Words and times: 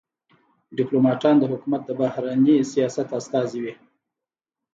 ډيپلوماټان 0.77 1.35
د 1.39 1.43
حکومت 1.51 1.81
د 1.85 1.91
بهرني 2.01 2.57
سیاست 2.71 3.07
استازي 3.19 3.59
وي. 3.63 3.73